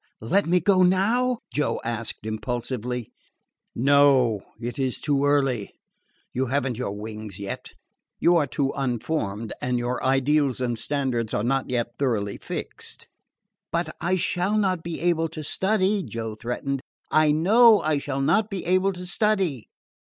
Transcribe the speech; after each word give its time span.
"Let 0.23 0.47
me 0.47 0.59
go 0.59 0.81
now?" 0.81 1.37
Joe 1.53 1.79
asked 1.85 2.25
impulsively. 2.25 3.11
"No; 3.75 4.41
it 4.59 4.79
is 4.79 4.99
too 4.99 5.25
early. 5.25 5.75
You 6.33 6.47
have 6.47 6.65
n't 6.67 6.79
your 6.79 6.93
wings 6.93 7.37
yet. 7.37 7.73
You 8.19 8.35
are 8.37 8.47
too 8.47 8.71
unformed, 8.75 9.53
and 9.61 9.77
your 9.77 10.03
ideals 10.03 10.59
and 10.59 10.75
standards 10.75 11.35
are 11.35 11.43
not 11.43 11.69
yet 11.69 11.99
thoroughly 11.99 12.37
fixed." 12.39 13.05
"But 13.71 13.95
I 14.01 14.15
shall 14.15 14.57
not 14.57 14.81
be 14.81 14.99
able 15.01 15.29
to 15.29 15.43
study," 15.43 16.01
Joe 16.01 16.33
threatened. 16.33 16.81
"I 17.11 17.31
know 17.31 17.81
I 17.81 17.99
shall 17.99 18.21
not 18.21 18.49
be 18.49 18.65
able 18.65 18.93
to 18.93 19.05
study." 19.05 19.67